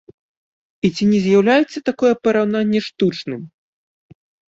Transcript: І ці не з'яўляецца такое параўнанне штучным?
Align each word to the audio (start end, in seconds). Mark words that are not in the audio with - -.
І 0.89 0.91
ці 0.95 1.03
не 1.11 1.19
з'яўляецца 1.27 1.85
такое 1.91 2.13
параўнанне 2.25 2.79
штучным? 2.89 3.41